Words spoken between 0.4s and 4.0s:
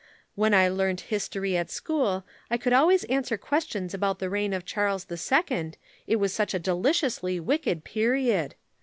I learnt history at school I could always answer questions